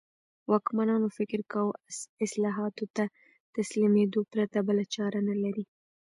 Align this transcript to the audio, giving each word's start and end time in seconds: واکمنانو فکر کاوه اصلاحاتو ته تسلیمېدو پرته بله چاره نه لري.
واکمنانو 0.51 1.07
فکر 1.17 1.39
کاوه 1.51 1.73
اصلاحاتو 2.25 2.85
ته 2.95 3.03
تسلیمېدو 3.55 4.21
پرته 4.31 4.57
بله 4.67 4.83
چاره 4.95 5.19
نه 5.29 5.35
لري. 5.43 5.65